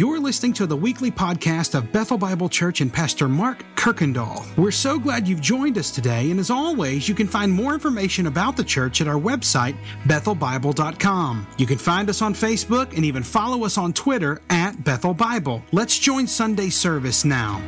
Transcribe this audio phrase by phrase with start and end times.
[0.00, 4.46] You're listening to the weekly podcast of Bethel Bible Church and Pastor Mark Kirkendall.
[4.56, 8.26] We're so glad you've joined us today, and as always, you can find more information
[8.26, 11.46] about the church at our website, bethelbible.com.
[11.58, 15.62] You can find us on Facebook and even follow us on Twitter at Bethel Bible.
[15.70, 17.60] Let's join Sunday service now.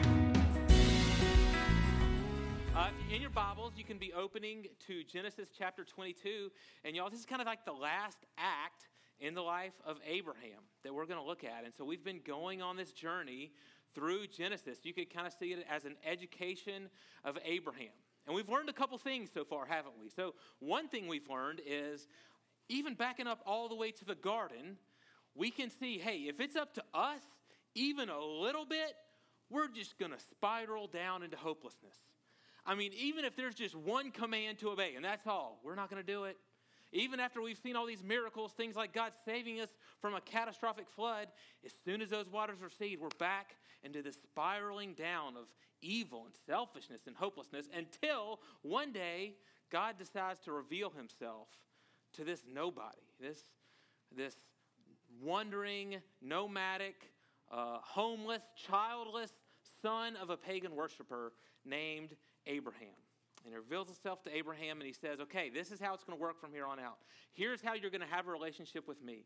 [2.75, 6.51] Uh, in your Bibles, you can be opening to Genesis chapter 22.
[6.87, 8.87] And y'all, this is kind of like the last act
[9.23, 11.65] in the life of Abraham that we're going to look at.
[11.65, 13.53] And so we've been going on this journey
[13.95, 14.79] through Genesis.
[14.83, 16.91] You could kind of see it as an education
[17.25, 17.93] of Abraham.
[18.27, 20.09] And we've learned a couple things so far, haven't we?
[20.09, 22.07] So, one thing we've learned is
[22.69, 24.77] even backing up all the way to the garden,
[25.35, 27.23] we can see hey, if it's up to us,
[27.75, 28.95] even a little bit,
[29.51, 31.97] we're just going to spiral down into hopelessness.
[32.65, 35.91] I mean, even if there's just one command to obey, and that's all, we're not
[35.91, 36.37] going to do it.
[36.93, 39.71] Even after we've seen all these miracles, things like God saving us
[40.01, 41.29] from a catastrophic flood,
[41.65, 45.47] as soon as those waters recede, we're back into this spiraling down of
[45.81, 49.35] evil and selfishness and hopelessness until one day
[49.71, 51.49] God decides to reveal himself
[52.15, 53.39] to this nobody, this,
[54.15, 54.37] this
[55.23, 57.11] wandering, nomadic,
[57.51, 59.33] uh, homeless, childless
[59.81, 61.33] son of a pagan worshiper
[61.65, 62.11] named
[62.47, 62.89] Abraham.
[63.45, 66.17] And he reveals himself to Abraham and he says, Okay, this is how it's going
[66.17, 66.99] to work from here on out.
[67.33, 69.25] Here's how you're going to have a relationship with me.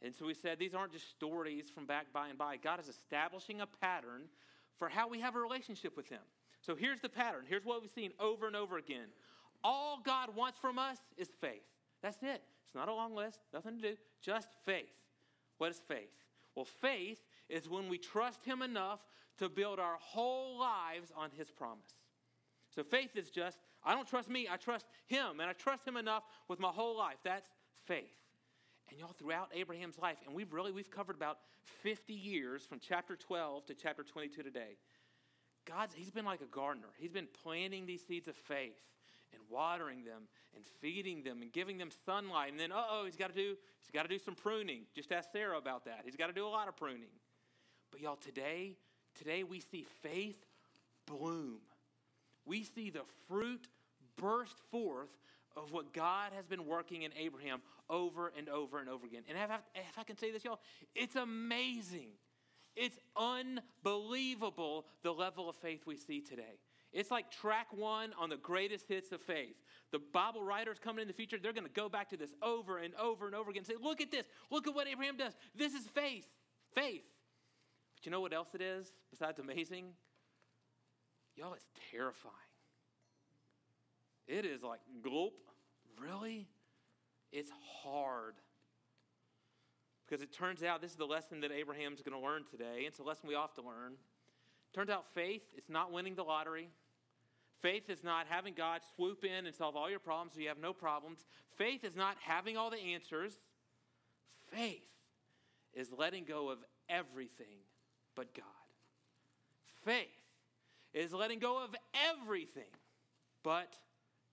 [0.00, 2.56] And so we said, These aren't just stories from back by and by.
[2.56, 4.22] God is establishing a pattern
[4.78, 6.20] for how we have a relationship with him.
[6.60, 7.42] So here's the pattern.
[7.48, 9.08] Here's what we've seen over and over again.
[9.64, 11.62] All God wants from us is faith.
[12.02, 12.42] That's it.
[12.64, 14.92] It's not a long list, nothing to do, just faith.
[15.58, 16.10] What is faith?
[16.54, 19.00] Well, faith is when we trust Him enough
[19.38, 22.01] to build our whole lives on His promise.
[22.74, 25.96] So faith is just, I don't trust me, I trust him, and I trust him
[25.96, 27.16] enough with my whole life.
[27.24, 27.48] That's
[27.86, 28.16] faith.
[28.90, 31.38] And y'all, throughout Abraham's life, and we've really, we've covered about
[31.82, 34.76] 50 years from chapter 12 to chapter 22 today.
[35.64, 36.88] God's, he's been like a gardener.
[36.98, 38.80] He's been planting these seeds of faith
[39.32, 40.22] and watering them
[40.54, 42.50] and feeding them and giving them sunlight.
[42.50, 44.82] And then, uh-oh, he's got to do, he's got to do some pruning.
[44.94, 46.00] Just ask Sarah about that.
[46.04, 47.12] He's got to do a lot of pruning.
[47.90, 48.76] But y'all, today,
[49.16, 50.44] today we see faith
[51.06, 51.60] bloom
[52.46, 53.68] we see the fruit
[54.16, 55.10] burst forth
[55.56, 57.60] of what God has been working in Abraham
[57.90, 59.22] over and over and over again.
[59.28, 60.60] And if I, if I can say this, y'all,
[60.94, 62.08] it's amazing.
[62.74, 66.58] It's unbelievable the level of faith we see today.
[66.92, 69.56] It's like track one on the greatest hits of faith.
[69.92, 72.78] The Bible writers coming in the future, they're going to go back to this over
[72.78, 74.26] and over and over again and say, look at this.
[74.50, 75.32] Look at what Abraham does.
[75.54, 76.26] This is faith.
[76.74, 77.04] Faith.
[77.94, 79.86] But you know what else it is besides amazing?
[81.36, 82.34] Y'all, it's terrifying.
[84.28, 85.34] It is like, gulp,
[86.00, 86.48] really?
[87.32, 87.50] It's
[87.82, 88.34] hard.
[90.06, 92.84] Because it turns out this is the lesson that Abraham's going to learn today.
[92.86, 93.94] It's a lesson we have to learn.
[94.74, 96.68] Turns out faith, it's not winning the lottery.
[97.60, 100.58] Faith is not having God swoop in and solve all your problems so you have
[100.58, 101.24] no problems.
[101.56, 103.38] Faith is not having all the answers.
[104.50, 104.82] Faith
[105.72, 107.60] is letting go of everything
[108.14, 108.44] but God.
[109.84, 110.21] Faith
[110.94, 111.74] is letting go of
[112.10, 112.70] everything
[113.42, 113.76] but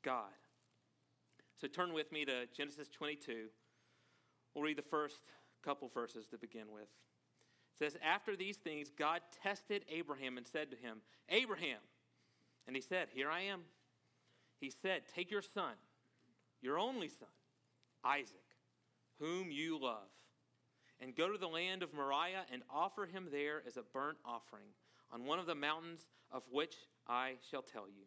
[0.03, 0.25] God.
[1.59, 3.47] So turn with me to Genesis 22.
[4.53, 5.19] We'll read the first
[5.63, 6.83] couple verses to begin with.
[6.83, 10.97] It says, After these things, God tested Abraham and said to him,
[11.29, 11.79] Abraham.
[12.67, 13.61] And he said, Here I am.
[14.59, 15.73] He said, Take your son,
[16.61, 17.29] your only son,
[18.03, 18.35] Isaac,
[19.19, 20.09] whom you love,
[21.01, 24.67] and go to the land of Moriah and offer him there as a burnt offering
[25.11, 26.75] on one of the mountains of which
[27.07, 28.05] I shall tell you.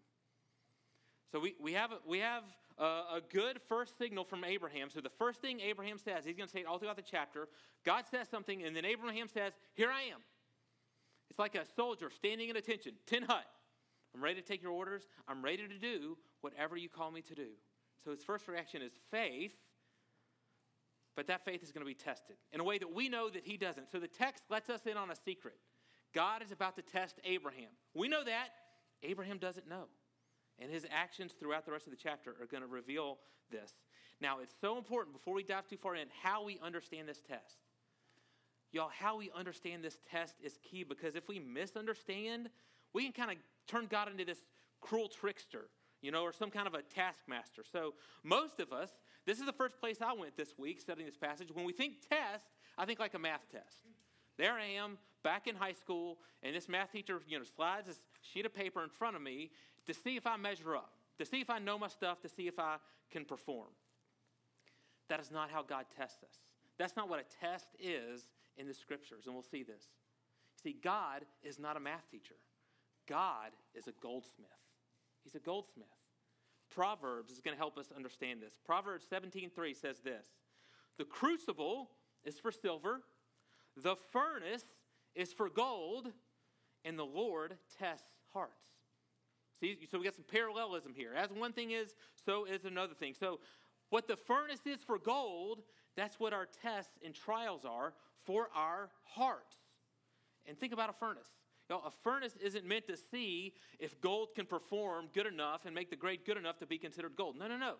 [1.32, 2.44] So we, we have, a, we have
[2.78, 4.90] a, a, good first signal from Abraham.
[4.90, 7.48] So the first thing Abraham says, he's going to say it all throughout the chapter.
[7.86, 10.20] God says something, and then Abraham says, Here I am.
[11.30, 13.46] It's like a soldier standing at attention, tin hut.
[14.14, 15.08] I'm ready to take your orders.
[15.26, 17.48] I'm ready to do whatever you call me to do.
[18.04, 19.54] So his first reaction is faith,
[21.16, 23.44] but that faith is going to be tested in a way that we know that
[23.44, 23.90] he doesn't.
[23.90, 25.54] So the text lets us in on a secret.
[26.14, 27.70] God is about to test Abraham.
[27.94, 28.48] We know that.
[29.02, 29.84] Abraham doesn't know.
[30.58, 33.18] And his actions throughout the rest of the chapter are going to reveal
[33.50, 33.72] this.
[34.20, 37.58] Now, it's so important before we dive too far in how we understand this test.
[38.70, 42.48] Y'all, how we understand this test is key because if we misunderstand,
[42.92, 43.36] we can kind of
[43.66, 44.38] turn God into this
[44.80, 45.68] cruel trickster,
[46.00, 47.62] you know, or some kind of a taskmaster.
[47.70, 48.90] So, most of us,
[49.26, 51.48] this is the first place I went this week studying this passage.
[51.52, 52.46] When we think test,
[52.78, 53.76] I think like a math test.
[54.38, 58.00] There I am back in high school, and this math teacher, you know, slides this
[58.20, 59.50] sheet of paper in front of me
[59.86, 62.46] to see if I measure up, to see if I know my stuff, to see
[62.48, 62.76] if I
[63.10, 63.68] can perform.
[65.08, 66.38] That is not how God tests us.
[66.78, 68.26] That's not what a test is
[68.56, 69.84] in the scriptures, and we'll see this.
[70.62, 72.36] See, God is not a math teacher,
[73.08, 74.48] God is a goldsmith.
[75.22, 75.86] He's a goldsmith.
[76.74, 78.54] Proverbs is going to help us understand this.
[78.64, 80.26] Proverbs 17:3 says this:
[80.98, 81.90] "The crucible
[82.24, 83.02] is for silver,
[83.76, 84.64] the furnace
[85.14, 86.12] is for gold,
[86.84, 88.72] and the Lord tests hearts."
[89.60, 91.14] See, so we got some parallelism here.
[91.14, 91.94] As one thing is,
[92.24, 93.14] so is another thing.
[93.14, 93.40] So,
[93.90, 95.62] what the furnace is for gold,
[95.94, 97.94] that's what our tests and trials are
[98.24, 99.56] for our hearts.
[100.46, 101.28] And think about a furnace.
[101.68, 105.74] You know, a furnace isn't meant to see if gold can perform good enough and
[105.74, 107.36] make the grade good enough to be considered gold.
[107.38, 107.74] No, no, no.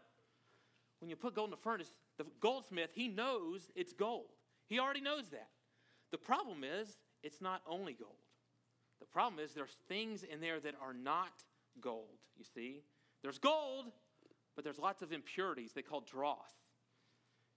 [1.00, 4.28] When you put gold in a furnace, the goldsmith, he knows it's gold.
[4.68, 5.48] He already knows that.
[6.12, 8.10] The problem is, it's not only gold.
[9.00, 11.42] The problem is, there's things in there that are not
[11.80, 12.82] gold, you see.
[13.22, 13.86] There's gold,
[14.54, 16.50] but there's lots of impurities they call dross.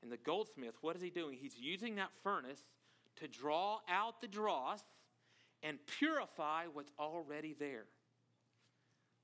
[0.02, 1.38] And the goldsmith, what is he doing?
[1.40, 2.64] He's using that furnace
[3.18, 4.82] to draw out the dross
[5.64, 7.86] and purify what's already there.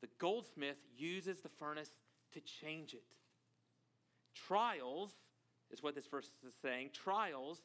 [0.02, 1.92] The goldsmith uses the furnace
[2.34, 3.04] to change it.
[4.34, 5.12] Trials
[5.70, 6.90] is what this verse is saying.
[6.94, 7.62] Trials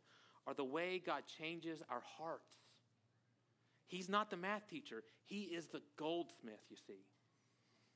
[0.46, 2.52] are the way God changes our hearts.
[3.86, 7.04] He's not the math teacher, He is the goldsmith, you see.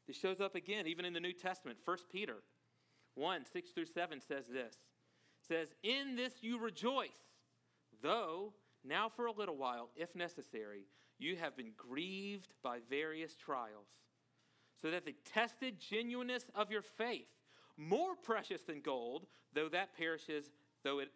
[0.06, 1.78] This shows up again even in the New Testament.
[1.84, 2.36] 1 Peter
[3.14, 4.76] 1 6 through 7 says this
[5.46, 7.08] says, In this you rejoice,
[8.02, 8.52] though
[8.84, 10.86] now for a little while, if necessary,
[11.18, 13.88] you have been grieved by various trials,
[14.80, 17.28] so that the tested genuineness of your faith,
[17.76, 20.50] more precious than gold, though that perishes,
[20.82, 21.10] though it,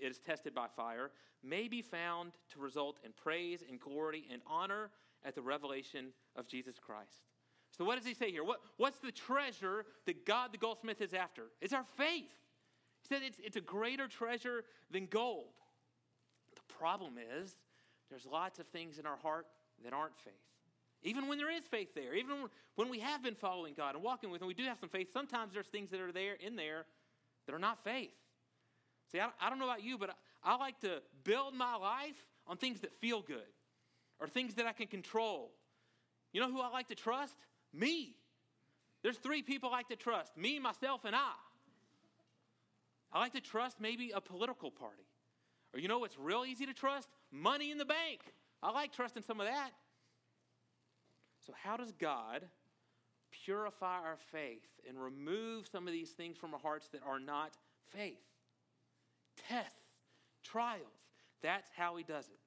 [0.00, 1.10] it is tested by fire,
[1.42, 4.90] may be found to result in praise and glory and honor
[5.24, 7.28] at the revelation of Jesus Christ.
[7.76, 8.44] So, what does he say here?
[8.44, 11.44] What, what's the treasure that God the goldsmith is after?
[11.60, 12.30] It's our faith.
[13.02, 15.54] He said it's, it's a greater treasure than gold.
[16.54, 17.56] The problem is,
[18.10, 19.46] there's lots of things in our heart
[19.82, 20.34] that aren't faith.
[21.02, 24.30] Even when there is faith there, even when we have been following God and walking
[24.30, 25.08] with Him, we do have some faith.
[25.12, 26.86] Sometimes there's things that are there in there
[27.46, 28.14] that are not faith.
[29.14, 32.16] See, I, I don't know about you, but I, I like to build my life
[32.48, 33.36] on things that feel good
[34.18, 35.52] or things that I can control.
[36.32, 37.36] You know who I like to trust?
[37.72, 38.16] Me.
[39.04, 41.32] There's three people I like to trust me, myself, and I.
[43.12, 45.06] I like to trust maybe a political party.
[45.72, 47.08] Or you know what's real easy to trust?
[47.30, 48.20] Money in the bank.
[48.64, 49.70] I like trusting some of that.
[51.46, 52.42] So, how does God
[53.44, 57.52] purify our faith and remove some of these things from our hearts that are not
[57.92, 58.18] faith?
[59.48, 59.78] Tests,
[60.42, 60.82] trials.
[61.42, 62.38] That's how He does it.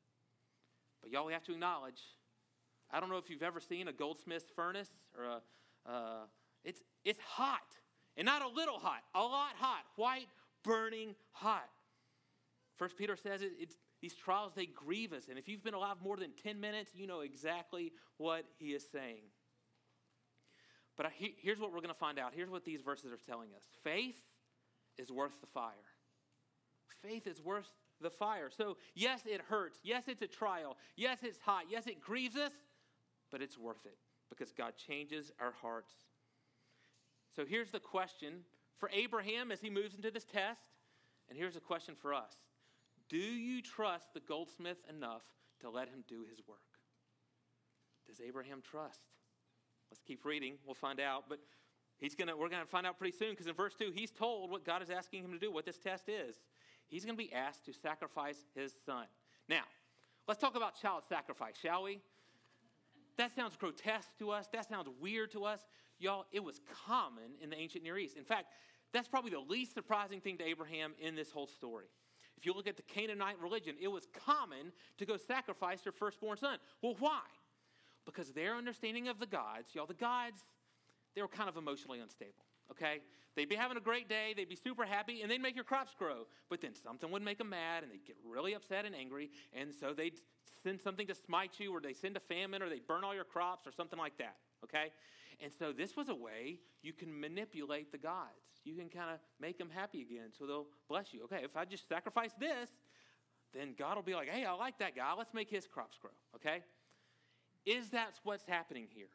[1.02, 2.02] But y'all, we have to acknowledge
[2.92, 6.26] I don't know if you've ever seen a goldsmith's furnace or a, uh,
[6.64, 7.60] it's, it's hot.
[8.16, 10.28] And not a little hot, a lot hot, white,
[10.64, 11.70] burning hot.
[12.78, 15.28] First Peter says it, it's, these trials, they grieve us.
[15.30, 18.86] And if you've been alive more than 10 minutes, you know exactly what he is
[18.92, 19.24] saying.
[20.96, 22.32] But here's what we're going to find out.
[22.36, 24.18] Here's what these verses are telling us faith
[24.98, 25.74] is worth the fire.
[27.02, 27.70] Faith is worth
[28.02, 28.50] the fire.
[28.56, 29.80] So, yes, it hurts.
[29.84, 30.78] Yes, it's a trial.
[30.96, 31.64] Yes, it's hot.
[31.70, 32.52] Yes, it grieves us,
[33.32, 33.98] but it's worth it
[34.30, 35.94] because God changes our hearts.
[37.36, 38.42] So, here's the question
[38.78, 40.62] for Abraham as he moves into this test,
[41.30, 42.34] and here's a question for us
[43.10, 45.24] Do you trust the goldsmith enough
[45.62, 46.60] to let him do his work?
[48.08, 49.02] Does Abraham trust?
[49.92, 50.56] Let's keep reading.
[50.66, 51.26] We'll find out.
[51.30, 51.40] But
[51.98, 54.52] he's gonna, we're going to find out pretty soon because in verse 2, he's told
[54.52, 56.38] what God is asking him to do, what this test is.
[56.88, 59.06] He's going to be asked to sacrifice his son.
[59.50, 59.64] Now,
[60.28, 62.00] let's talk about child sacrifice, shall we?
[63.18, 64.48] That sounds grotesque to us.
[64.54, 65.62] That sounds weird to us.
[66.00, 68.16] Y'all, it was common in the ancient Near East.
[68.16, 68.48] In fact,
[68.94, 71.88] that's probably the least surprising thing to Abraham in this whole story.
[72.38, 76.38] If you look at the Canaanite religion, it was common to go sacrifice their firstborn
[76.38, 76.60] son.
[76.82, 77.22] Well, why?
[78.06, 80.44] Because their understanding of the gods, y'all, the gods,
[81.16, 83.02] they were kind of emotionally unstable, okay?
[83.36, 85.94] They'd be having a great day, they'd be super happy, and they'd make your crops
[85.98, 86.26] grow.
[86.50, 89.74] But then something would make them mad, and they'd get really upset and angry, and
[89.74, 90.20] so they'd
[90.64, 93.24] send something to smite you, or they send a famine, or they burn all your
[93.24, 94.92] crops, or something like that, okay?
[95.40, 98.32] And so this was a way you can manipulate the gods.
[98.64, 101.24] You can kind of make them happy again so they'll bless you.
[101.26, 102.70] Okay, if I just sacrifice this,
[103.54, 105.14] then God will be like, hey, I like that guy.
[105.18, 106.12] Let's make his crops grow.
[106.36, 106.64] Okay?
[107.66, 109.08] Is that what's happening here?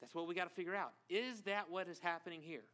[0.00, 0.92] That's what we got to figure out.
[1.08, 2.64] Is that what is happening here?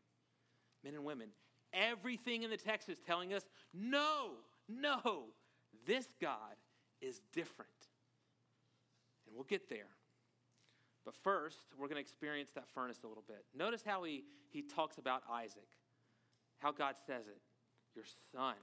[0.83, 1.29] Men and women,
[1.73, 4.33] everything in the text is telling us no,
[4.69, 5.25] no,
[5.87, 6.57] this God
[7.01, 7.71] is different.
[9.27, 9.89] And we'll get there.
[11.05, 13.45] But first, we're going to experience that furnace a little bit.
[13.55, 15.69] Notice how he, he talks about Isaac,
[16.59, 17.41] how God says it
[17.95, 18.55] your son.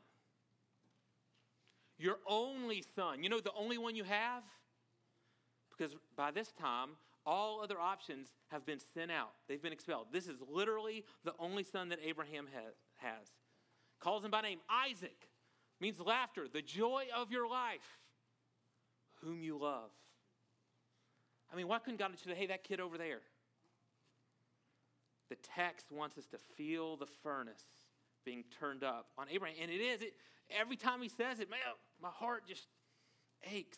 [1.97, 3.23] your only son.
[3.23, 4.43] You know, the only one you have?
[5.69, 6.89] Because by this time,
[7.25, 10.07] all other options have been sent out, they've been expelled.
[10.11, 12.47] This is literally the only son that Abraham
[12.97, 13.27] has.
[13.99, 15.29] Calls him by name Isaac,
[15.79, 17.99] means laughter, the joy of your life,
[19.23, 19.91] whom you love.
[21.51, 23.21] I mean, why couldn't God have said, hey, that kid over there?
[25.29, 27.63] The text wants us to feel the furnace
[28.25, 29.57] being turned up on Abraham.
[29.61, 30.01] And it is.
[30.01, 30.13] It,
[30.49, 31.59] every time he says it, man,
[32.01, 32.67] my heart just
[33.51, 33.77] aches.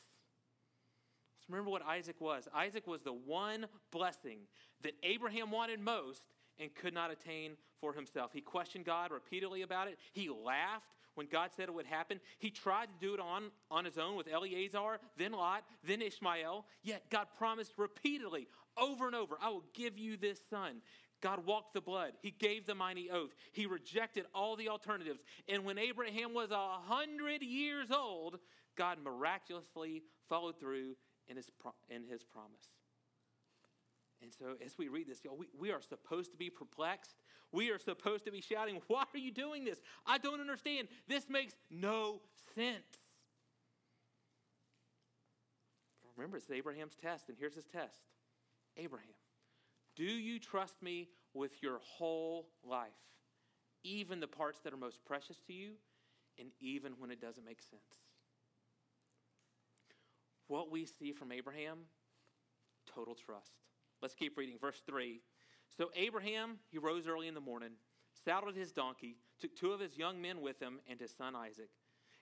[1.54, 2.48] Remember what Isaac was.
[2.52, 4.40] Isaac was the one blessing
[4.82, 6.24] that Abraham wanted most
[6.60, 8.32] and could not attain for himself.
[8.34, 10.00] He questioned God repeatedly about it.
[10.14, 12.20] He laughed when God said it would happen.
[12.40, 16.66] He tried to do it on, on his own with Eliezer, then Lot, then Ishmael.
[16.82, 20.82] Yet God promised repeatedly, over and over, I will give you this son.
[21.22, 22.14] God walked the blood.
[22.24, 23.36] He gave the mighty oath.
[23.52, 25.20] He rejected all the alternatives.
[25.48, 28.40] And when Abraham was a hundred years old,
[28.76, 30.96] God miraculously followed through
[31.28, 31.50] in his,
[31.90, 32.68] in his promise.
[34.22, 37.16] And so, as we read this, y'all, we, we are supposed to be perplexed.
[37.52, 39.82] We are supposed to be shouting, Why are you doing this?
[40.06, 40.88] I don't understand.
[41.08, 42.22] This makes no
[42.56, 42.84] sense.
[46.16, 48.02] Remember, it's Abraham's test, and here's his test
[48.78, 49.08] Abraham,
[49.96, 52.92] do you trust me with your whole life,
[53.84, 55.74] even the parts that are most precious to you,
[56.40, 58.03] and even when it doesn't make sense?
[60.48, 61.80] What we see from Abraham,
[62.94, 63.54] total trust.
[64.02, 64.58] Let's keep reading.
[64.60, 65.22] Verse 3.
[65.78, 67.72] So Abraham, he rose early in the morning,
[68.26, 71.70] saddled his donkey, took two of his young men with him, and his son Isaac.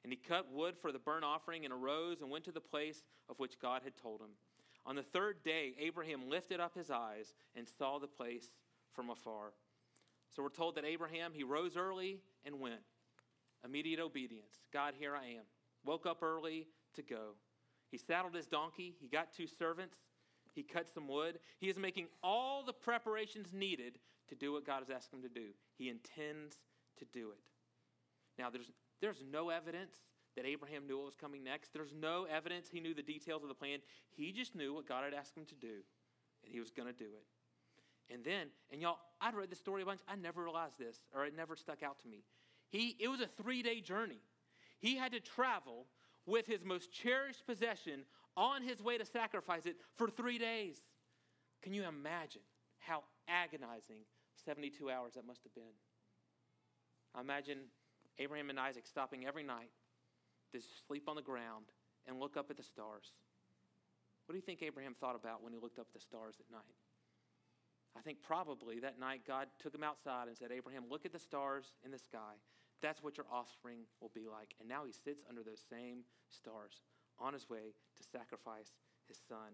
[0.03, 3.03] And he cut wood for the burnt offering and arose and went to the place
[3.29, 4.31] of which God had told him.
[4.85, 8.49] On the third day, Abraham lifted up his eyes and saw the place
[8.93, 9.53] from afar.
[10.35, 12.81] So we're told that Abraham, he rose early and went.
[13.63, 14.61] Immediate obedience.
[14.73, 15.43] God, here I am.
[15.85, 17.35] Woke up early to go.
[17.91, 18.95] He saddled his donkey.
[18.99, 19.97] He got two servants.
[20.53, 21.39] He cut some wood.
[21.59, 25.29] He is making all the preparations needed to do what God has asked him to
[25.29, 25.47] do.
[25.77, 26.55] He intends
[26.97, 27.39] to do it.
[28.39, 28.71] Now, there's,
[29.01, 29.95] there's no evidence
[30.35, 31.73] that Abraham knew what was coming next.
[31.73, 33.79] There's no evidence he knew the details of the plan.
[34.09, 35.83] He just knew what God had asked him to do,
[36.43, 38.13] and he was going to do it.
[38.13, 40.01] And then, and y'all, I'd read the story a bunch.
[40.07, 42.23] I never realized this, or it never stuck out to me.
[42.69, 44.21] He, it was a three day journey.
[44.79, 45.85] He had to travel
[46.25, 48.05] with his most cherished possession
[48.37, 50.81] on his way to sacrifice it for three days.
[51.61, 52.41] Can you imagine
[52.79, 54.05] how agonizing
[54.45, 55.75] 72 hours that must have been?
[57.13, 57.59] I imagine
[58.19, 59.69] Abraham and Isaac stopping every night
[60.53, 61.65] to sleep on the ground
[62.07, 63.13] and look up at the stars.
[64.25, 66.51] What do you think Abraham thought about when he looked up at the stars at
[66.51, 66.75] night?
[67.97, 71.19] I think probably that night God took him outside and said, Abraham, look at the
[71.19, 72.39] stars in the sky.
[72.81, 74.55] That's what your offspring will be like.
[74.59, 76.81] And now he sits under those same stars
[77.19, 78.71] on his way to sacrifice
[79.07, 79.53] his son.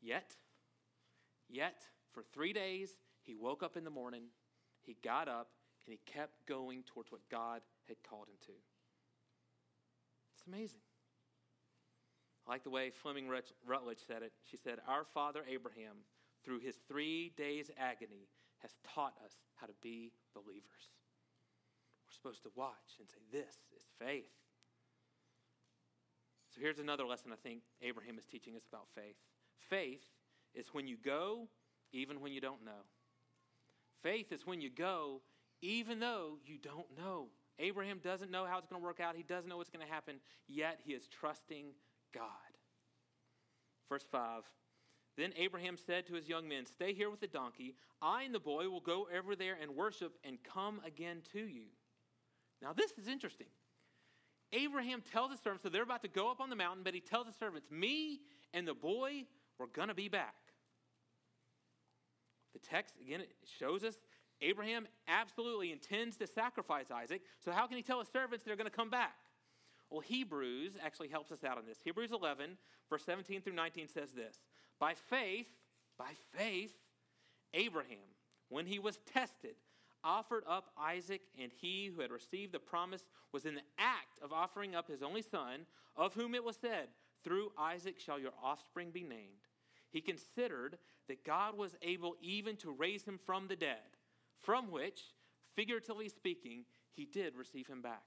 [0.00, 0.34] Yet,
[1.48, 4.24] yet, for three days, he woke up in the morning,
[4.82, 5.50] he got up,
[5.86, 8.52] and he kept going towards what God had called him to.
[10.34, 10.80] It's amazing.
[12.46, 13.28] I like the way Fleming
[13.64, 14.32] Rutledge said it.
[14.50, 15.98] She said, Our father Abraham,
[16.44, 20.90] through his three days' agony, has taught us how to be believers.
[22.12, 24.30] We're supposed to watch and say, This is faith.
[26.54, 29.16] So here's another lesson I think Abraham is teaching us about faith.
[29.70, 30.04] Faith
[30.54, 31.48] is when you go,
[31.92, 32.84] even when you don't know.
[34.02, 35.22] Faith is when you go,
[35.62, 37.28] even though you don't know.
[37.58, 39.92] Abraham doesn't know how it's going to work out, he doesn't know what's going to
[39.92, 40.16] happen,
[40.48, 41.66] yet he is trusting
[42.12, 42.26] God.
[43.88, 44.42] Verse 5
[45.16, 47.76] Then Abraham said to his young men, Stay here with the donkey.
[48.02, 51.66] I and the boy will go over there and worship and come again to you.
[52.62, 53.48] Now, this is interesting.
[54.52, 57.00] Abraham tells his servants, so they're about to go up on the mountain, but he
[57.00, 58.20] tells the servants, Me
[58.54, 59.24] and the boy,
[59.58, 60.34] we're going to be back.
[62.52, 63.96] The text, again, it shows us
[64.40, 67.22] Abraham absolutely intends to sacrifice Isaac.
[67.44, 69.16] So, how can he tell his servants they're going to come back?
[69.90, 71.78] Well, Hebrews actually helps us out on this.
[71.84, 72.56] Hebrews 11,
[72.90, 74.36] verse 17 through 19 says this
[74.78, 75.48] By faith,
[75.98, 76.72] by faith,
[77.54, 77.98] Abraham,
[78.48, 79.54] when he was tested,
[80.04, 84.32] offered up Isaac, and he who had received the promise was in the act of
[84.32, 85.66] offering up his only son,
[85.96, 86.88] of whom it was said,
[87.24, 89.48] Through Isaac shall your offspring be named.
[89.90, 90.78] He considered
[91.08, 93.96] that God was able even to raise him from the dead,
[94.40, 95.02] from which,
[95.54, 98.02] figuratively speaking, he did receive him back.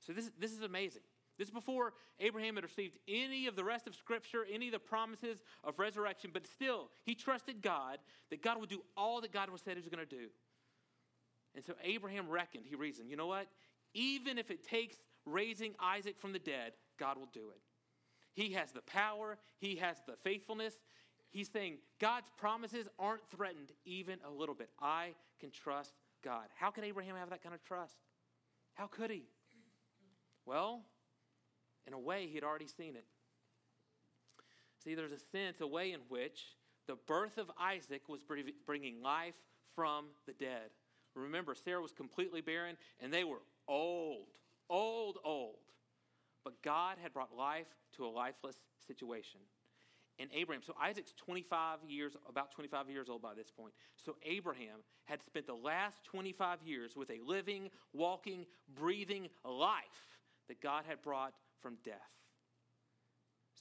[0.00, 1.02] So this, this is amazing.
[1.38, 4.78] This is before Abraham had received any of the rest of Scripture, any of the
[4.78, 7.98] promises of resurrection, but still, he trusted God
[8.30, 10.28] that God would do all that God was said he was going to do.
[11.54, 13.46] And so Abraham reckoned, he reasoned, you know what?
[13.94, 17.60] Even if it takes raising Isaac from the dead, God will do it.
[18.34, 20.74] He has the power, He has the faithfulness.
[21.30, 24.70] He's saying God's promises aren't threatened even a little bit.
[24.80, 25.92] I can trust
[26.22, 26.44] God.
[26.56, 27.96] How could Abraham have that kind of trust?
[28.74, 29.24] How could he?
[30.46, 30.82] Well,
[31.86, 33.04] in a way, he had already seen it.
[34.82, 36.56] See, there's a sense, a way in which
[36.86, 38.22] the birth of Isaac was
[38.66, 39.34] bringing life
[39.74, 40.70] from the dead.
[41.14, 44.28] Remember, Sarah was completely barren, and they were old,
[44.68, 45.58] old, old.
[46.44, 47.66] But God had brought life
[47.96, 49.40] to a lifeless situation.
[50.18, 53.72] And Abraham, so Isaac's 25 years, about 25 years old by this point.
[53.96, 60.60] So Abraham had spent the last 25 years with a living, walking, breathing life that
[60.60, 61.96] God had brought from death.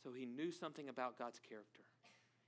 [0.03, 1.83] So he knew something about God's character.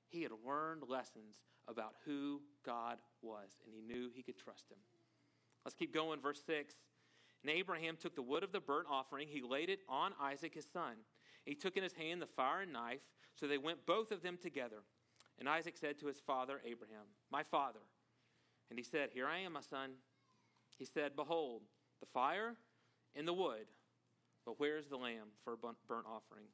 [0.10, 4.78] He had learned lessons about who God was, and he knew he could trust him.
[5.66, 6.76] Let's keep going, verse 6.
[7.42, 10.68] And Abraham took the wood of the burnt offering, he laid it on Isaac his
[10.72, 10.96] son.
[11.46, 13.02] He took in his hand the fire and knife,
[13.36, 14.84] so they went both of them together.
[15.40, 17.80] And Isaac said to his father Abraham, My father.
[18.70, 19.92] And he said, Here I am, my son.
[20.78, 21.64] He said, Behold,
[22.00, 22.56] the fire
[23.16, 23.66] and the wood,
[24.46, 26.46] but where is the lamb for a burnt offering?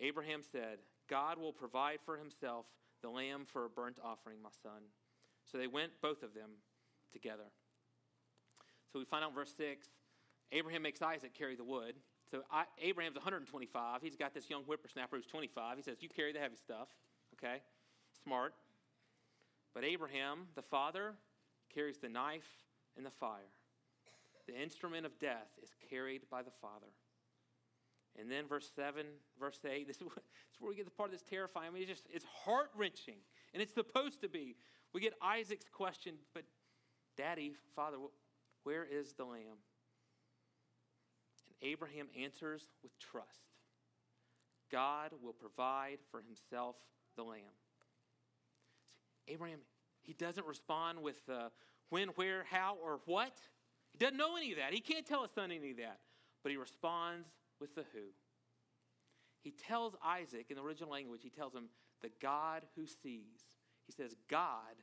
[0.00, 0.78] Abraham said,
[1.08, 2.66] God will provide for himself
[3.02, 4.82] the lamb for a burnt offering, my son.
[5.50, 6.50] So they went, both of them,
[7.12, 7.44] together.
[8.96, 9.88] So we find out in verse 6
[10.52, 11.96] Abraham makes Isaac carry the wood.
[12.30, 14.00] So I, Abraham's 125.
[14.00, 15.76] He's got this young whippersnapper who's 25.
[15.76, 16.88] He says, You carry the heavy stuff.
[17.34, 17.60] Okay?
[18.24, 18.54] Smart.
[19.74, 21.12] But Abraham, the father,
[21.74, 22.48] carries the knife
[22.96, 23.52] and the fire.
[24.46, 26.86] The instrument of death is carried by the father.
[28.18, 29.04] And then verse 7,
[29.38, 30.02] verse 8, this is,
[30.58, 31.68] where we get the part that's terrifying.
[31.68, 33.16] I mean, it's just, it's heart wrenching.
[33.52, 34.56] And it's supposed to be.
[34.94, 36.44] We get Isaac's question, but
[37.18, 37.98] Daddy, Father,
[38.66, 39.62] where is the lamb?
[41.46, 43.46] And Abraham answers with trust
[44.72, 46.74] God will provide for himself
[47.16, 47.54] the lamb.
[49.28, 49.60] Abraham,
[50.02, 51.50] he doesn't respond with uh,
[51.90, 53.36] when, where, how, or what.
[53.92, 54.74] He doesn't know any of that.
[54.74, 56.00] He can't tell his son any of that.
[56.42, 57.28] But he responds
[57.60, 58.08] with the who.
[59.42, 61.66] He tells Isaac, in the original language, he tells him,
[62.02, 63.44] the God who sees.
[63.86, 64.74] He says, God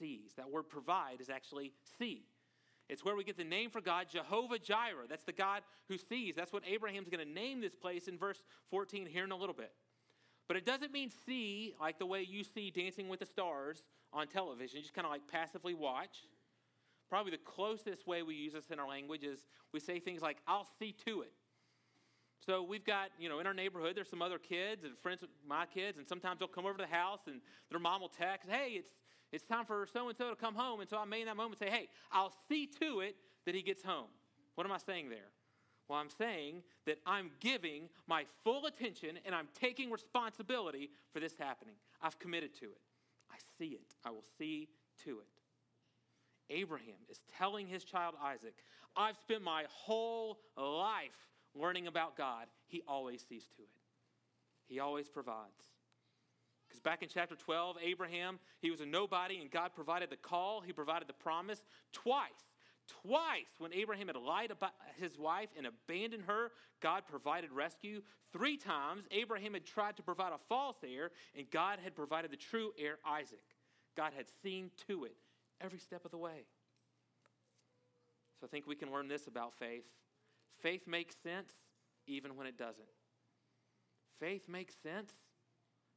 [0.00, 0.32] sees.
[0.36, 2.24] That word provide is actually see.
[2.90, 5.06] It's where we get the name for God, Jehovah Jireh.
[5.08, 6.34] That's the God who sees.
[6.34, 9.54] That's what Abraham's going to name this place in verse 14 here in a little
[9.54, 9.72] bit.
[10.48, 14.26] But it doesn't mean see like the way you see Dancing with the Stars on
[14.26, 16.24] television, you just kind of like passively watch.
[17.08, 20.38] Probably the closest way we use this in our language is we say things like,
[20.48, 21.32] I'll see to it.
[22.44, 25.30] So we've got, you know, in our neighborhood, there's some other kids and friends with
[25.46, 28.48] my kids, and sometimes they'll come over to the house and their mom will text,
[28.50, 28.90] hey, it's,
[29.32, 30.80] it's time for so and so to come home.
[30.80, 33.16] And so I may in that moment say, hey, I'll see to it
[33.46, 34.08] that he gets home.
[34.54, 35.30] What am I saying there?
[35.88, 41.34] Well, I'm saying that I'm giving my full attention and I'm taking responsibility for this
[41.38, 41.74] happening.
[42.00, 42.80] I've committed to it.
[43.30, 43.94] I see it.
[44.04, 44.68] I will see
[45.04, 46.54] to it.
[46.54, 48.54] Abraham is telling his child Isaac,
[48.96, 51.10] I've spent my whole life
[51.54, 53.68] learning about God, he always sees to it.
[54.66, 55.69] He always provides.
[56.70, 60.60] Because back in chapter 12, Abraham, he was a nobody, and God provided the call,
[60.60, 61.60] he provided the promise
[61.92, 62.30] twice.
[63.02, 68.02] Twice, when Abraham had lied about his wife and abandoned her, God provided rescue.
[68.32, 72.36] Three times, Abraham had tried to provide a false heir, and God had provided the
[72.36, 73.42] true heir, Isaac.
[73.96, 75.16] God had seen to it
[75.60, 76.46] every step of the way.
[78.40, 79.84] So I think we can learn this about faith
[80.62, 81.52] Faith makes sense
[82.06, 82.88] even when it doesn't.
[84.18, 85.10] Faith makes sense,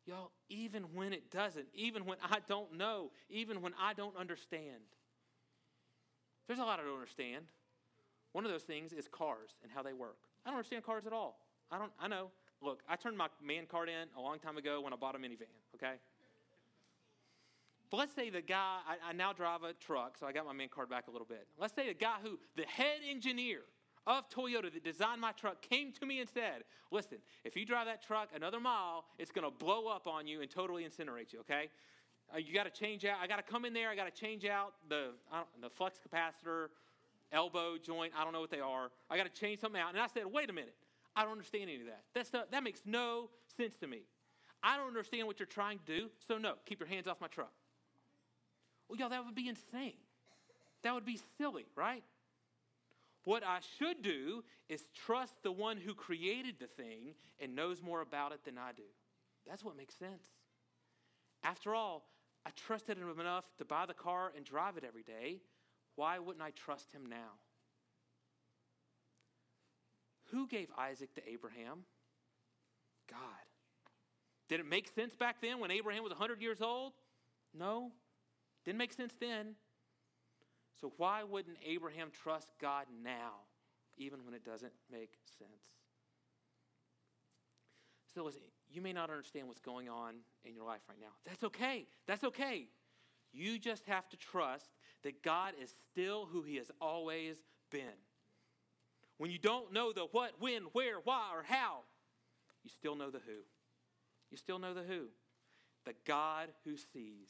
[0.06, 4.82] y'all, even when it doesn't, even when I don't know, even when I don't understand.
[6.48, 7.46] There's a lot I don't understand.
[8.34, 10.18] One of those things is cars and how they work.
[10.46, 11.40] I don't understand cars at all.
[11.72, 12.32] I don't, I know.
[12.62, 15.18] Look, I turned my man card in a long time ago when I bought a
[15.18, 15.96] minivan, okay?
[17.92, 20.54] But let's say the guy, I, I now drive a truck, so I got my
[20.54, 21.48] man card back a little bit.
[21.60, 23.62] Let's say the guy who, the head engineer,
[24.06, 27.88] of Toyota that designed my truck came to me and said, Listen, if you drive
[27.88, 31.40] that truck another mile, it's going to blow up on you and totally incinerate you,
[31.40, 31.70] okay?
[32.34, 34.22] Uh, you got to change out, I got to come in there, I got to
[34.22, 35.12] change out the,
[35.62, 36.68] the flux capacitor,
[37.32, 38.92] elbow joint, I don't know what they are.
[39.10, 39.90] I got to change something out.
[39.90, 40.76] And I said, Wait a minute,
[41.16, 42.04] I don't understand any of that.
[42.14, 44.04] That's that makes no sense to me.
[44.62, 47.28] I don't understand what you're trying to do, so no, keep your hands off my
[47.28, 47.52] truck.
[48.88, 49.98] Well, y'all, that would be insane.
[50.84, 52.04] That would be silly, right?
[53.26, 58.02] What I should do is trust the one who created the thing and knows more
[58.02, 58.84] about it than I do.
[59.48, 60.28] That's what makes sense.
[61.44, 62.06] After all,
[62.46, 65.42] I trusted him enough to buy the car and drive it every day.
[65.96, 67.40] Why wouldn't I trust him now?
[70.32, 71.86] Who gave Isaac to Abraham?
[73.10, 73.20] God.
[74.50, 76.94] Did it make sense back then when Abraham was 100 years old?
[77.54, 77.92] No.
[78.66, 79.56] Didn't make sense then.
[80.80, 83.34] So why wouldn't Abraham trust God now,
[83.98, 85.50] even when it doesn't make sense?
[88.14, 91.14] So listen, you may not understand what's going on in your life right now.
[91.26, 91.88] That's okay.
[92.08, 92.68] That's okay.
[93.32, 94.70] You just have to trust
[95.04, 97.38] that God is still who He has always
[97.72, 97.82] been.
[99.18, 101.80] When you don't know the what, when, where, why, or how,
[102.64, 103.42] you still know the who.
[104.32, 105.08] You still know the who.
[105.86, 107.30] The God who sees.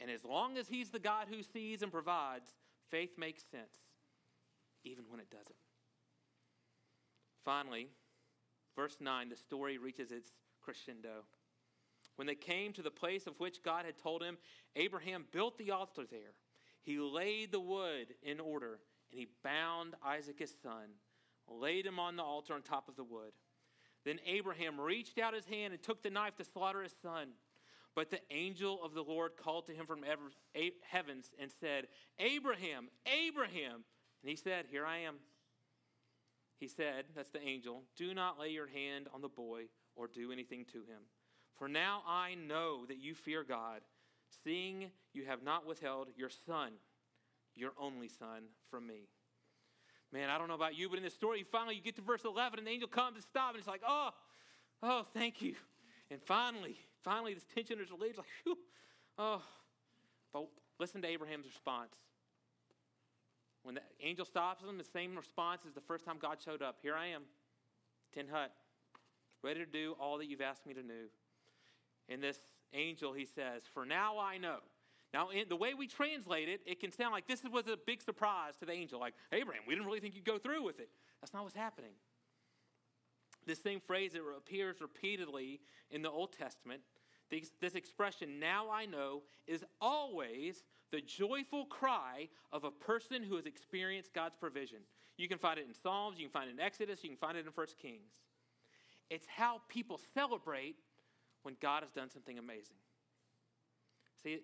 [0.00, 2.54] And as long as He's the God who sees and provides,
[2.90, 3.74] faith makes sense,
[4.84, 5.56] even when it doesn't.
[7.44, 7.88] Finally,
[8.76, 10.30] verse 9, the story reaches its
[10.60, 11.24] crescendo.
[12.16, 14.38] When they came to the place of which God had told him,
[14.76, 16.34] Abraham built the altar there.
[16.82, 18.80] He laid the wood in order,
[19.10, 20.90] and he bound Isaac his son,
[21.48, 23.32] laid him on the altar on top of the wood.
[24.04, 27.28] Then Abraham reached out his hand and took the knife to slaughter his son.
[27.94, 30.04] But the angel of the Lord called to him from
[30.82, 33.84] heavens and said, Abraham, Abraham.
[34.22, 35.16] And he said, Here I am.
[36.58, 39.64] He said, That's the angel, do not lay your hand on the boy
[39.96, 41.02] or do anything to him.
[41.56, 43.80] For now I know that you fear God,
[44.44, 46.72] seeing you have not withheld your son,
[47.56, 49.08] your only son, from me.
[50.12, 52.24] Man, I don't know about you, but in this story, finally you get to verse
[52.24, 54.10] 11, and the angel comes to stop, and it's like, oh,
[54.82, 55.54] oh, thank you.
[56.10, 58.18] And finally, finally, this tension is relieved.
[58.18, 58.58] Like, whew,
[59.18, 59.42] oh.
[60.32, 61.94] But listen to Abraham's response.
[63.62, 66.76] When the angel stops him, the same response as the first time God showed up.
[66.82, 67.22] Here I am,
[68.14, 68.52] tin hut,
[69.42, 71.08] ready to do all that you've asked me to do.
[72.08, 72.38] And this
[72.72, 74.58] angel, he says, For now I know.
[75.12, 78.02] Now, in the way we translate it, it can sound like this was a big
[78.02, 79.00] surprise to the angel.
[79.00, 80.90] Like, Abraham, we didn't really think you'd go through with it.
[81.20, 81.92] That's not what's happening.
[83.48, 86.82] This same phrase that appears repeatedly in the Old Testament,
[87.30, 93.46] this, expression, now I know, is always the joyful cry of a person who has
[93.46, 94.80] experienced God's provision.
[95.16, 97.38] You can find it in Psalms, you can find it in Exodus, you can find
[97.38, 98.12] it in First Kings.
[99.08, 100.76] It's how people celebrate
[101.42, 102.76] when God has done something amazing.
[104.22, 104.40] See,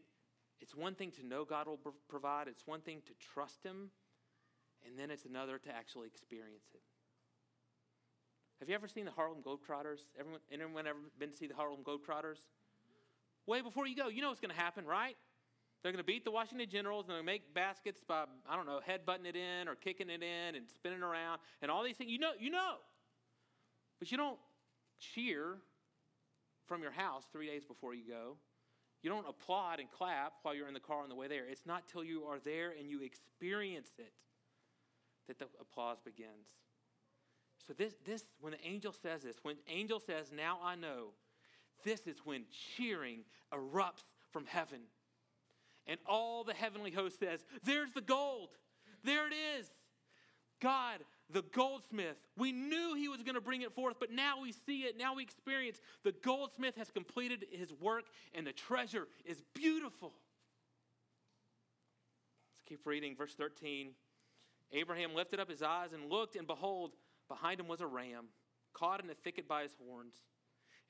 [0.63, 3.91] it's one thing to know God will provide, it's one thing to trust Him,
[4.87, 6.81] and then it's another to actually experience it.
[8.61, 10.07] Have you ever seen the Harlem Globetrotters?
[10.19, 12.39] Everyone, anyone ever been to see the Harlem Globetrotters?
[13.47, 15.17] Way before you go, you know what's going to happen, right?
[15.83, 18.81] They're going to beat the Washington Generals and to make baskets by, I don't know,
[18.89, 22.11] headbutting it in or kicking it in and spinning around and all these things.
[22.11, 22.77] You know, you know.
[23.99, 24.39] But you don't
[24.99, 25.59] cheer
[26.67, 28.37] from your house three days before you go.
[29.03, 31.45] You don't applaud and clap while you're in the car on the way there.
[31.47, 34.15] It's not till you are there and you experience it
[35.29, 36.49] that the applause begins.
[37.67, 41.13] So this, this when the angel says this, when angel says, "Now I know,"
[41.85, 42.45] this is when
[42.77, 43.21] cheering
[43.53, 44.81] erupts from heaven,
[45.87, 48.51] and all the heavenly host says, "There's the gold.
[49.03, 49.71] There it is.
[50.61, 51.01] God
[51.31, 52.17] the goldsmith.
[52.37, 54.97] We knew he was going to bring it forth, but now we see it.
[54.99, 60.13] Now we experience the goldsmith has completed his work, and the treasure is beautiful.
[62.53, 63.17] Let's keep reading.
[63.17, 63.91] Verse 13
[64.73, 66.93] Abraham lifted up his eyes and looked, and behold,
[67.35, 68.27] behind him was a ram,
[68.73, 70.15] caught in a thicket by his horns.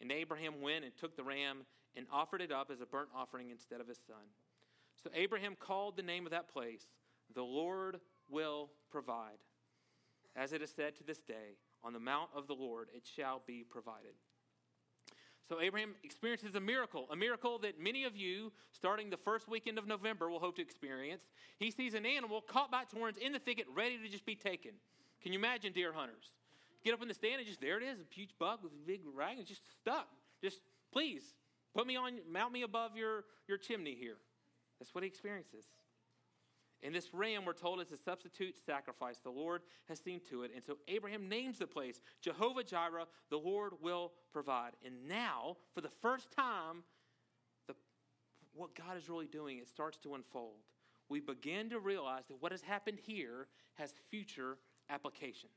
[0.01, 1.65] And Abraham went and took the ram
[1.97, 4.27] and offered it up as a burnt offering instead of his son.
[5.03, 6.87] So Abraham called the name of that place,
[7.35, 9.39] The Lord Will Provide.
[10.37, 13.43] As it is said to this day, on the mount of the Lord it shall
[13.47, 14.15] be provided.
[15.49, 19.79] So Abraham experiences a miracle, a miracle that many of you, starting the first weekend
[19.79, 21.23] of November, will hope to experience.
[21.59, 24.35] He sees an animal caught by its horns in the thicket, ready to just be
[24.35, 24.73] taken.
[25.25, 26.31] Can you imagine deer hunters?
[26.85, 28.87] Get up in the stand and just there it is, a huge buck with a
[28.87, 30.07] big rag, and just stuck.
[30.43, 30.61] Just
[30.93, 31.23] please
[31.75, 34.19] put me on, mount me above your, your chimney here.
[34.79, 35.65] That's what he experiences.
[36.83, 39.19] And this ram, we're told, is a substitute sacrifice.
[39.19, 40.51] The Lord has seen to it.
[40.55, 44.73] And so Abraham names the place Jehovah Jireh, the Lord will provide.
[44.85, 46.85] And now, for the first time,
[47.67, 47.75] the,
[48.53, 50.61] what God is really doing, it starts to unfold.
[51.09, 54.59] We begin to realize that what has happened here has future
[54.91, 55.53] applications.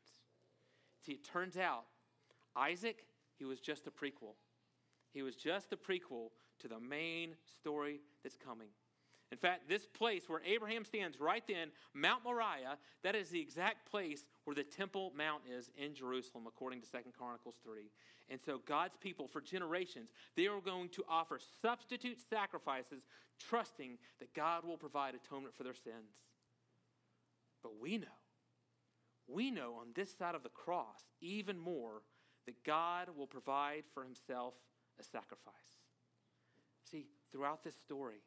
[1.06, 1.86] See, it turns out
[2.56, 3.06] Isaac,
[3.38, 4.36] he was just a prequel.
[5.14, 8.68] He was just a prequel to the main story that's coming.
[9.32, 13.90] In fact, this place where Abraham stands right then, Mount Moriah, that is the exact
[13.90, 17.92] place where the Temple Mount is in Jerusalem, according to Second Chronicles 3.
[18.30, 23.04] And so God's people, for generations, they are going to offer substitute sacrifices,
[23.50, 26.16] trusting that God will provide atonement for their sins.
[27.62, 28.08] But we know,
[29.28, 32.02] we know on this side of the cross even more
[32.46, 34.54] that God will provide for himself
[35.00, 35.54] a sacrifice.
[36.90, 38.22] See, throughout this story,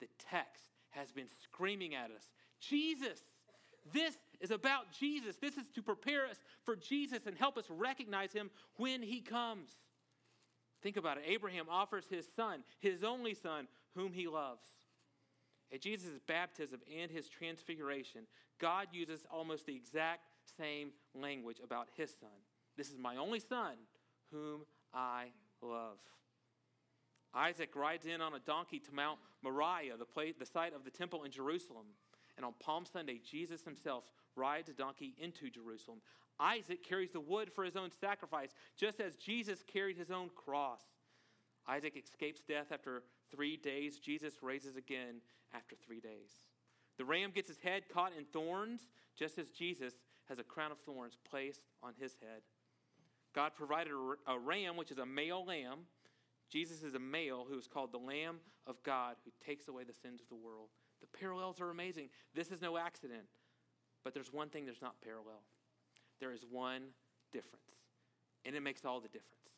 [0.00, 2.28] the text has been screaming at us
[2.60, 3.20] Jesus!
[3.92, 5.36] This is about Jesus.
[5.36, 9.70] This is to prepare us for Jesus and help us recognize him when he comes.
[10.82, 11.24] Think about it.
[11.26, 14.66] Abraham offers his son, his only son, whom he loves.
[15.72, 18.22] At Jesus' baptism and his transfiguration,
[18.58, 22.28] God uses almost the exact same language about his son.
[22.76, 23.74] This is my only son,
[24.32, 24.62] whom
[24.94, 25.26] I
[25.62, 25.98] love.
[27.34, 30.90] Isaac rides in on a donkey to Mount Moriah, the, place, the site of the
[30.90, 31.86] temple in Jerusalem.
[32.36, 34.04] And on Palm Sunday, Jesus himself
[34.36, 35.98] rides a donkey into Jerusalem.
[36.40, 40.80] Isaac carries the wood for his own sacrifice, just as Jesus carried his own cross.
[41.66, 43.98] Isaac escapes death after three days.
[43.98, 45.16] Jesus raises again
[45.52, 46.30] after three days.
[46.96, 49.94] The ram gets his head caught in thorns, just as Jesus
[50.28, 52.42] has a crown of thorns placed on his head.
[53.34, 53.92] God provided
[54.26, 55.80] a ram, which is a male lamb.
[56.50, 58.36] Jesus is a male who is called the Lamb
[58.66, 60.68] of God who takes away the sins of the world.
[61.00, 62.08] The parallels are amazing.
[62.34, 63.24] This is no accident.
[64.02, 65.42] But there's one thing that's not parallel
[66.20, 66.82] there is one
[67.32, 67.70] difference,
[68.44, 69.54] and it makes all the difference.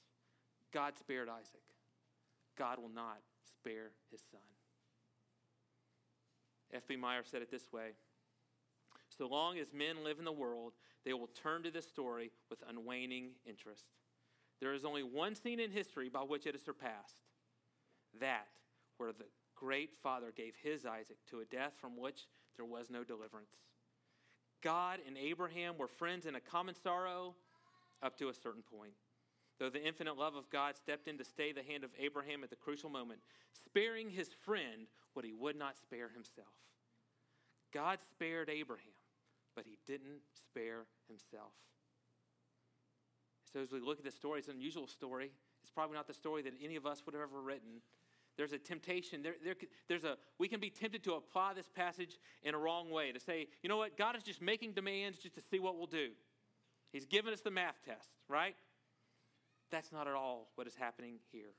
[0.72, 1.62] God spared Isaac,
[2.58, 4.40] God will not spare his son.
[6.72, 6.96] F.B.
[6.96, 7.92] Meyer said it this way
[9.20, 10.72] So long as men live in the world,
[11.04, 13.84] they will turn to this story with unwaning interest.
[14.62, 17.20] There is only one scene in history by which it is surpassed
[18.18, 18.46] that
[18.96, 23.04] where the great father gave his Isaac to a death from which there was no
[23.04, 23.50] deliverance.
[24.62, 27.34] God and Abraham were friends in a common sorrow
[28.02, 28.94] up to a certain point.
[29.58, 32.48] Though the infinite love of God stepped in to stay the hand of Abraham at
[32.48, 33.20] the crucial moment,
[33.66, 36.48] sparing his friend what he would not spare himself.
[37.72, 38.99] God spared Abraham,
[39.60, 41.52] but he didn't spare himself.
[43.52, 45.32] So as we look at this story, it's an unusual story.
[45.62, 47.82] It's probably not the story that any of us would have ever written.
[48.38, 49.22] There's a temptation.
[49.22, 52.88] There, there, there's a, we can be tempted to apply this passage in a wrong
[52.88, 55.76] way, to say, you know what, God is just making demands just to see what
[55.76, 56.08] we'll do.
[56.90, 58.56] He's given us the math test, right?
[59.70, 61.52] That's not at all what is happening here.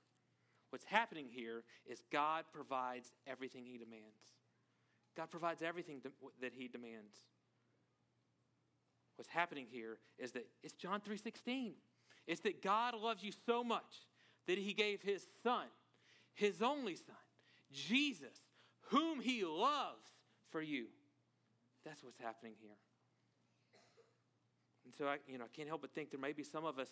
[0.71, 4.33] What's happening here is God provides everything He demands.
[5.15, 6.01] God provides everything
[6.41, 7.13] that He demands.
[9.21, 11.73] What's happening here is that it's John 3:16.
[12.25, 14.07] It's that God loves you so much
[14.47, 15.67] that He gave His Son
[16.33, 17.15] his only son,
[17.71, 18.37] Jesus,
[18.89, 20.09] whom he loves
[20.49, 20.87] for you.
[21.85, 22.77] That's what's happening here.
[24.85, 26.79] And so I, you know, I can't help but think there may be some of
[26.79, 26.89] us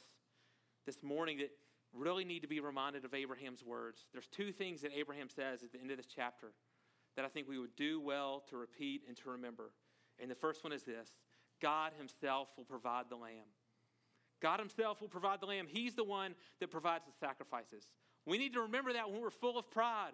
[0.86, 1.52] this morning that
[1.94, 4.06] really need to be reminded of Abraham's words.
[4.14, 6.52] There's two things that Abraham says at the end of this chapter
[7.16, 9.72] that I think we would do well to repeat and to remember.
[10.20, 11.10] And the first one is this
[11.62, 13.48] God Himself will provide the lamb.
[14.42, 15.68] God Himself will provide the lamb.
[15.68, 17.84] He's the one that provides the sacrifices.
[18.26, 20.12] We need to remember that when we're full of pride.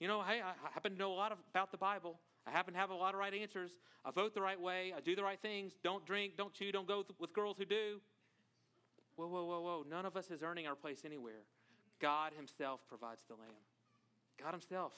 [0.00, 2.18] You know, hey, I happen to know a lot about the Bible.
[2.46, 3.72] I happen to have a lot of right answers.
[4.04, 4.94] I vote the right way.
[4.96, 5.72] I do the right things.
[5.82, 8.00] Don't drink, don't chew, don't go with girls who do.
[9.16, 9.84] Whoa, whoa, whoa, whoa.
[9.88, 11.42] None of us is earning our place anywhere.
[12.00, 13.50] God Himself provides the lamb.
[14.40, 14.92] God Himself.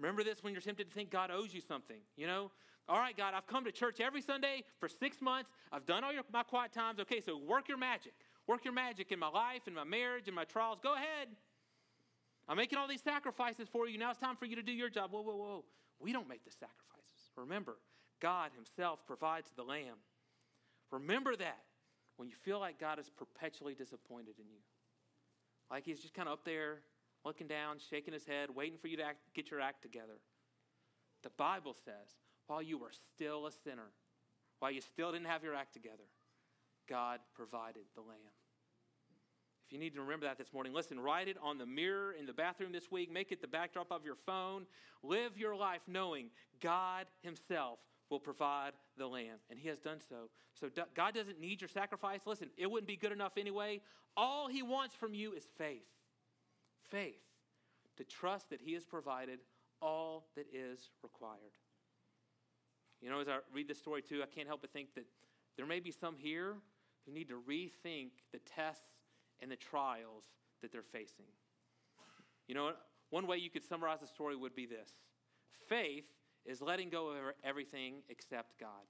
[0.00, 1.98] Remember this when you're tempted to think God owes you something.
[2.16, 2.50] You know,
[2.88, 5.50] all right, God, I've come to church every Sunday for six months.
[5.70, 6.98] I've done all your, my quiet times.
[7.00, 8.14] Okay, so work your magic.
[8.46, 10.78] Work your magic in my life, in my marriage, in my trials.
[10.82, 11.28] Go ahead.
[12.48, 13.98] I'm making all these sacrifices for you.
[13.98, 15.12] Now it's time for you to do your job.
[15.12, 15.64] Whoa, whoa, whoa.
[16.00, 17.30] We don't make the sacrifices.
[17.36, 17.76] Remember,
[18.20, 19.98] God Himself provides the lamb.
[20.90, 21.60] Remember that
[22.16, 24.60] when you feel like God is perpetually disappointed in you.
[25.70, 26.78] Like He's just kind of up there
[27.24, 30.20] looking down, shaking His head, waiting for you to act, get your act together.
[31.22, 33.92] The Bible says, while you were still a sinner,
[34.58, 36.04] while you still didn't have your act together,
[36.88, 38.18] God provided the lamb.
[39.66, 42.26] If you need to remember that this morning, listen, write it on the mirror in
[42.26, 43.12] the bathroom this week.
[43.12, 44.66] Make it the backdrop of your phone.
[45.04, 46.30] Live your life knowing
[46.60, 47.78] God Himself
[48.10, 50.28] will provide the lamb, and He has done so.
[50.54, 52.22] So God doesn't need your sacrifice.
[52.26, 53.80] Listen, it wouldn't be good enough anyway.
[54.16, 55.86] All He wants from you is faith.
[56.90, 57.22] Faith
[57.96, 59.40] to trust that He has provided
[59.80, 61.56] all that is required.
[63.00, 65.06] You know, as I read this story too, I can't help but think that
[65.56, 66.56] there may be some here
[67.06, 68.84] who need to rethink the tests
[69.40, 70.24] and the trials
[70.62, 71.26] that they're facing.
[72.46, 72.72] You know,
[73.10, 74.90] one way you could summarize the story would be this
[75.68, 76.04] faith
[76.44, 78.86] is letting go of everything except God.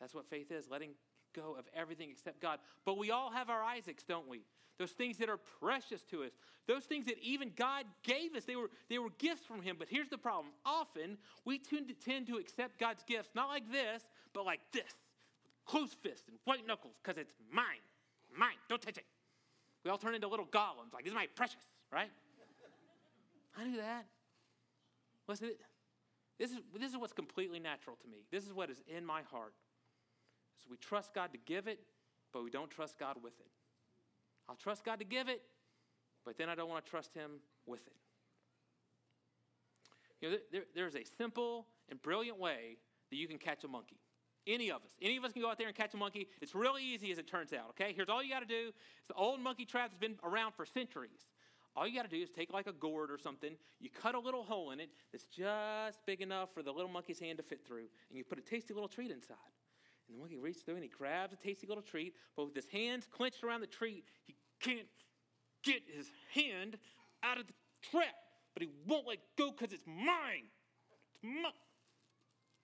[0.00, 0.90] That's what faith is, letting
[1.34, 2.58] go of everything except God.
[2.84, 4.42] But we all have our Isaacs, don't we?
[4.78, 6.32] Those things that are precious to us.
[6.66, 8.44] Those things that even God gave us.
[8.44, 9.76] They were, they were gifts from Him.
[9.78, 10.54] But here's the problem.
[10.64, 14.94] Often we tend to, accept God's gifts, not like this, but like this
[15.44, 17.84] with closed fist and white knuckles because it's mine.
[18.36, 18.56] Mine.
[18.68, 19.04] Don't touch it.
[19.84, 22.10] We all turn into little Gollums, like, this is my precious, right?
[23.58, 24.06] I do that.
[25.26, 25.50] Listen,
[26.38, 28.24] this is, this is what's completely natural to me.
[28.30, 29.52] This is what is in my heart.
[30.62, 31.80] So we trust God to give it,
[32.32, 33.46] but we don't trust God with it.
[34.48, 35.42] I'll trust God to give it,
[36.24, 37.92] but then I don't want to trust Him with it.
[40.20, 42.76] You know, there, there's a simple and brilliant way
[43.10, 43.96] that you can catch a monkey.
[44.46, 44.90] Any of us.
[45.00, 46.26] Any of us can go out there and catch a monkey.
[46.40, 47.92] It's really easy as it turns out, okay?
[47.94, 48.68] Here's all you got to do.
[48.98, 51.28] It's the old monkey trap that's been around for centuries.
[51.76, 54.18] All you got to do is take like a gourd or something, you cut a
[54.18, 57.64] little hole in it that's just big enough for the little monkey's hand to fit
[57.64, 59.36] through, and you put a tasty little treat inside.
[60.10, 62.66] And the monkey reaches through and he grabs a tasty little treat, but with his
[62.68, 64.88] hands clenched around the treat, he can't
[65.62, 66.76] get his hand
[67.22, 67.52] out of the
[67.90, 68.16] trap,
[68.52, 70.48] but he won't let go because it's mine.
[71.14, 71.52] It's mine.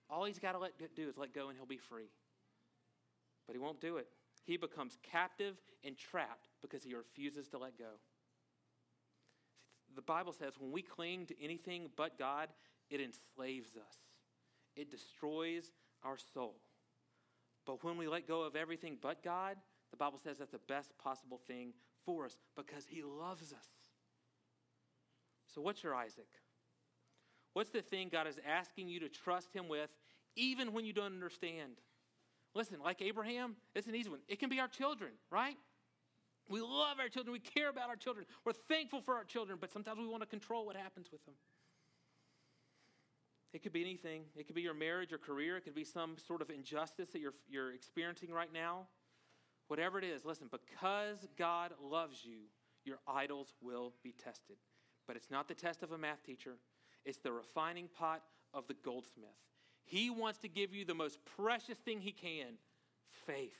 [0.09, 2.09] All he's got to let do is let go and he'll be free.
[3.45, 4.07] But he won't do it.
[4.43, 7.99] He becomes captive and trapped because he refuses to let go.
[9.95, 12.49] The Bible says when we cling to anything but God,
[12.89, 13.95] it enslaves us,
[14.75, 15.71] it destroys
[16.03, 16.55] our soul.
[17.67, 19.57] But when we let go of everything but God,
[19.91, 21.73] the Bible says that's the best possible thing
[22.05, 23.67] for us because He loves us.
[25.53, 26.29] So, what's your Isaac?
[27.53, 29.89] What's the thing God is asking you to trust Him with,
[30.35, 31.73] even when you don't understand?
[32.55, 34.19] Listen, like Abraham, it's an easy one.
[34.27, 35.57] It can be our children, right?
[36.49, 37.33] We love our children.
[37.33, 38.25] We care about our children.
[38.45, 41.35] We're thankful for our children, but sometimes we want to control what happens with them.
[43.53, 44.23] It could be anything.
[44.35, 45.57] It could be your marriage or career.
[45.57, 48.87] It could be some sort of injustice that you're, you're experiencing right now.
[49.67, 52.43] Whatever it is, listen, because God loves you,
[52.85, 54.57] your idols will be tested.
[55.07, 56.55] But it's not the test of a math teacher,
[57.05, 59.29] it's the refining pot of the goldsmith.
[59.85, 62.57] He wants to give you the most precious thing he can
[63.25, 63.57] faith,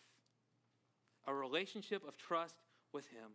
[1.26, 2.56] a relationship of trust
[2.93, 3.32] with Him.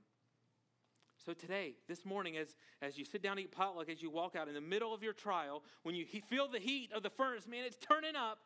[1.25, 4.35] So today, this morning, as, as you sit down to eat potluck, as you walk
[4.35, 7.47] out in the middle of your trial, when you feel the heat of the furnace,
[7.47, 8.39] man, it's turning up,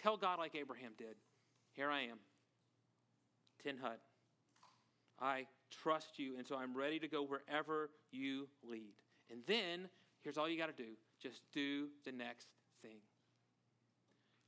[0.00, 1.16] tell God like Abraham did
[1.72, 2.18] Here I am,
[3.64, 3.98] Tin Hut.
[5.20, 5.46] I
[5.82, 8.94] trust you, and so I'm ready to go wherever you lead.
[9.30, 9.88] And then,
[10.22, 12.48] here's all you got to do just do the next
[12.82, 12.98] thing.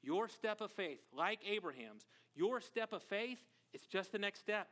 [0.03, 2.07] Your step of faith, like Abraham's,
[2.37, 3.39] your step of faith,
[3.73, 4.69] it's just the next step.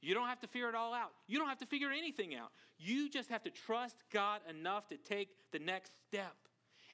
[0.00, 1.12] You don't have to figure it all out.
[1.26, 2.50] You don't have to figure anything out.
[2.78, 6.36] You just have to trust God enough to take the next step.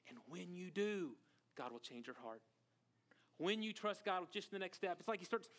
[0.07, 1.11] And when you do,
[1.57, 2.41] God will change your heart.
[3.37, 5.49] When you trust God with just the next step, it's like He starts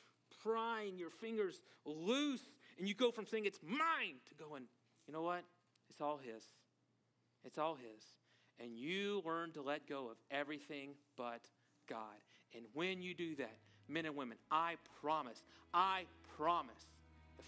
[0.42, 4.64] prying your fingers loose, and you go from saying, It's mine, to going,
[5.06, 5.44] You know what?
[5.90, 6.44] It's all His.
[7.44, 8.04] It's all His.
[8.60, 11.48] And you learn to let go of everything but
[11.88, 11.98] God.
[12.54, 16.04] And when you do that, men and women, I promise, I
[16.36, 16.86] promise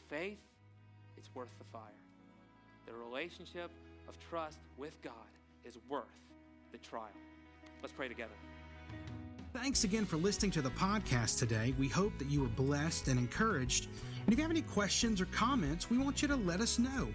[0.09, 0.39] faith,
[1.17, 1.83] it's worth the fire.
[2.87, 3.71] The relationship
[4.09, 5.13] of trust with God
[5.65, 6.05] is worth
[6.73, 7.09] the trial.
[7.83, 8.35] Let's pray together.
[9.53, 11.75] Thanks again for listening to the podcast today.
[11.79, 13.89] We hope that you were blessed and encouraged.
[14.25, 17.09] And if you have any questions or comments, we want you to let us know.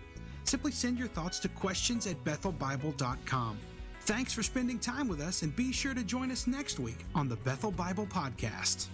[0.43, 3.59] Simply send your thoughts to questions at bethelbible.com.
[4.01, 7.29] Thanks for spending time with us, and be sure to join us next week on
[7.29, 8.87] the Bethel Bible Podcast.